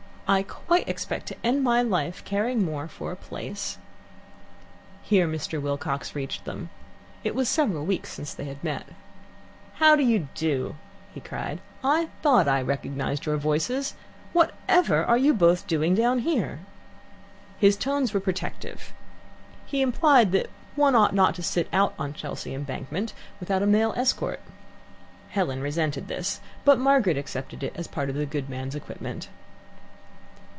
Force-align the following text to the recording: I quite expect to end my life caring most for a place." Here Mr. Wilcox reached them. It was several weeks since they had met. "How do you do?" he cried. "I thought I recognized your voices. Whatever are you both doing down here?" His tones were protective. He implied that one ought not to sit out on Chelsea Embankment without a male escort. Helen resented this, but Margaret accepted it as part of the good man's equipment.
I 0.33 0.43
quite 0.43 0.87
expect 0.87 1.25
to 1.25 1.35
end 1.43 1.61
my 1.61 1.81
life 1.81 2.23
caring 2.23 2.65
most 2.65 2.93
for 2.93 3.11
a 3.11 3.17
place." 3.17 3.77
Here 5.01 5.27
Mr. 5.27 5.61
Wilcox 5.61 6.15
reached 6.15 6.45
them. 6.45 6.69
It 7.21 7.35
was 7.35 7.49
several 7.49 7.83
weeks 7.85 8.13
since 8.13 8.33
they 8.33 8.45
had 8.45 8.63
met. 8.63 8.87
"How 9.73 9.97
do 9.97 10.03
you 10.03 10.29
do?" 10.33 10.75
he 11.13 11.19
cried. 11.19 11.59
"I 11.83 12.07
thought 12.21 12.47
I 12.47 12.61
recognized 12.61 13.25
your 13.25 13.35
voices. 13.35 13.93
Whatever 14.31 15.03
are 15.03 15.17
you 15.17 15.33
both 15.33 15.67
doing 15.67 15.95
down 15.95 16.19
here?" 16.19 16.59
His 17.59 17.75
tones 17.75 18.13
were 18.13 18.21
protective. 18.21 18.93
He 19.65 19.81
implied 19.81 20.31
that 20.31 20.49
one 20.77 20.95
ought 20.95 21.13
not 21.13 21.35
to 21.35 21.43
sit 21.43 21.67
out 21.73 21.93
on 21.99 22.13
Chelsea 22.13 22.53
Embankment 22.55 23.11
without 23.41 23.63
a 23.63 23.67
male 23.67 23.93
escort. 23.97 24.39
Helen 25.31 25.59
resented 25.61 26.07
this, 26.07 26.39
but 26.63 26.79
Margaret 26.79 27.17
accepted 27.17 27.63
it 27.63 27.73
as 27.75 27.89
part 27.89 28.09
of 28.09 28.15
the 28.15 28.25
good 28.25 28.49
man's 28.49 28.75
equipment. 28.75 29.27